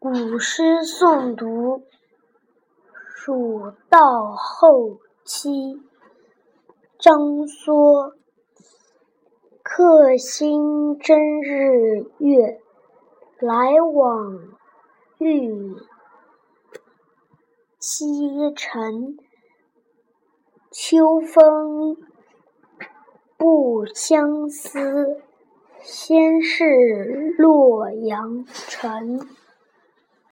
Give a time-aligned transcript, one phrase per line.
[0.00, 1.82] 古诗诵读，
[3.16, 5.82] 蜀道后期，
[7.00, 8.12] 张梭。
[9.60, 12.60] 客星争日月，
[13.40, 14.38] 来往
[15.18, 15.74] 欲
[17.80, 19.16] 西城。
[20.70, 21.96] 秋风
[23.36, 25.20] 不相思，
[25.82, 29.26] 先是洛阳城。